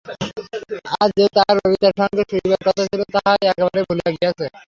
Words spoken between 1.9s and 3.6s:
সঙ্গে শুইবার কথা ছিল তাহা সে